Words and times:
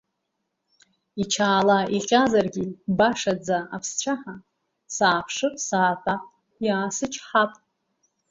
Ичалаа 1.21 1.83
иҟьазаргьы 1.97 2.65
башаӡа 2.97 3.57
аԥсцәаҳа, 3.75 4.35
сааԥшып, 4.95 5.55
саатәап, 5.65 6.21
иаасычҳап. 6.65 7.51